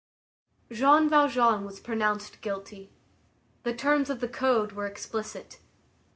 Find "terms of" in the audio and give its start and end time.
3.75-4.19